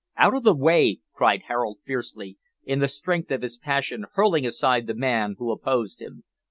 "Out 0.17 0.33
of 0.33 0.41
the 0.41 0.55
way!" 0.55 0.99
cried 1.13 1.43
Harold 1.47 1.77
fiercely, 1.85 2.39
in 2.63 2.79
the 2.79 2.87
strength 2.87 3.29
of 3.29 3.43
his 3.43 3.59
passion 3.59 4.05
hurling 4.13 4.47
aside 4.47 4.87
the 4.87 4.95
man 4.95 5.35
who 5.37 5.51
opposed 5.51 6.01
him. 6.01 6.23